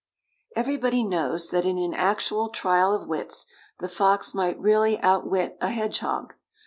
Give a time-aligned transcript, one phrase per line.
[0.55, 3.45] Everybody knows that in an actual trial of wits
[3.77, 6.33] the fox might really outwit a hedgehog.